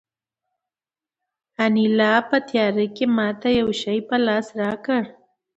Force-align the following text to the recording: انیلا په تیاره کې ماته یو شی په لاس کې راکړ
انیلا 1.63 2.13
په 2.29 2.37
تیاره 2.47 2.85
کې 2.95 3.05
ماته 3.15 3.49
یو 3.59 3.69
شی 3.81 3.97
په 4.09 4.15
لاس 4.25 4.47
کې 4.53 4.57
راکړ 4.61 5.01